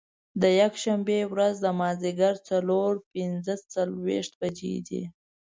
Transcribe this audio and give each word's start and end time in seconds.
د 0.41 0.43
یکشنبې 0.61 1.19
ورځ 1.33 1.55
د 1.61 1.67
مازدیګر 1.79 2.35
څلور 2.49 2.91
پنځه 3.13 3.53
څلوېښت 3.73 4.31
بجې 4.41 4.75
دي. 4.87 5.03